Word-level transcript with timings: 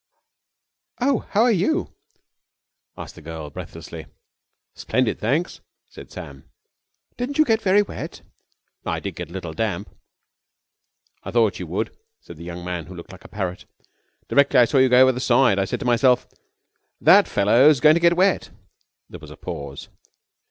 "Oh, 0.99 1.27
how 1.29 1.43
are 1.43 1.51
you?" 1.51 1.93
asked 2.97 3.13
the 3.13 3.21
girl 3.21 3.51
breathlessly. 3.51 4.07
"Splendid, 4.73 5.19
thanks," 5.19 5.61
said 5.87 6.09
Sam. 6.09 6.45
"Didn't 7.17 7.37
you 7.37 7.45
get 7.45 7.61
very 7.61 7.83
wet?" 7.83 8.23
"I 8.83 8.99
did 8.99 9.13
get 9.13 9.29
a 9.29 9.31
little 9.31 9.53
damp." 9.53 9.91
"I 11.23 11.29
thought 11.29 11.59
you 11.59 11.67
would," 11.67 11.95
said 12.19 12.37
the 12.37 12.43
young 12.43 12.65
man 12.65 12.87
who 12.87 12.95
looked 12.95 13.11
like 13.11 13.25
a 13.25 13.27
parrot. 13.27 13.65
"Directly 14.27 14.57
I 14.59 14.65
saw 14.65 14.79
you 14.79 14.89
go 14.89 15.03
over 15.03 15.11
the 15.11 15.19
side 15.19 15.59
I 15.59 15.65
said 15.65 15.81
to 15.81 15.85
myself: 15.85 16.27
'That 16.99 17.27
fellow's 17.27 17.79
going 17.79 17.93
to 17.93 17.99
get 18.01 18.17
wet!'" 18.17 18.49
There 19.07 19.19
was 19.19 19.29
a 19.29 19.37
pause. 19.37 19.87